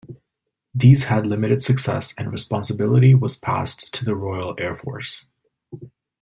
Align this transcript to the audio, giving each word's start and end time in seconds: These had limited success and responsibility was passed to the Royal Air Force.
These 0.73 1.05
had 1.05 1.27
limited 1.27 1.61
success 1.61 2.15
and 2.17 2.31
responsibility 2.31 3.13
was 3.13 3.37
passed 3.37 3.93
to 3.93 4.03
the 4.03 4.15
Royal 4.15 4.55
Air 4.57 4.73
Force. 4.75 5.27